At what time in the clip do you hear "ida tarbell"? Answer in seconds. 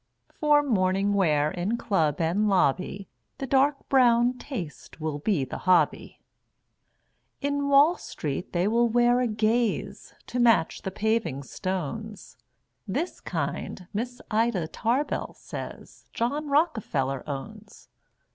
14.31-15.35